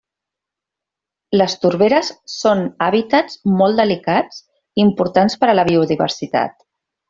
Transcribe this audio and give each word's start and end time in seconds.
Les 1.41 1.55
torberes 1.65 2.09
són 2.37 2.65
hàbitats 2.87 3.37
molt 3.61 3.83
delicats, 3.83 4.43
i 4.81 4.85
importants 4.89 5.41
per 5.45 5.55
a 5.55 5.57
la 5.61 5.71
biodiversitat. 5.73 6.61